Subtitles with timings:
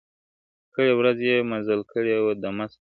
[0.73, 2.69] کرۍ ورځ یې مزل کړی وو دمه سو,